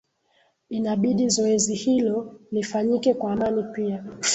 inabidi 0.69 1.29
zoezi 1.29 1.75
hilo 1.75 2.39
lifanyike 2.51 3.13
kwa 3.13 3.33
amani 3.33 3.63
pia 3.63 4.05